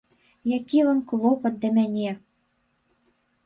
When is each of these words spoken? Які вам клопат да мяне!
Які 0.57 0.79
вам 0.87 1.03
клопат 1.11 1.61
да 1.67 1.73
мяне! 1.77 2.17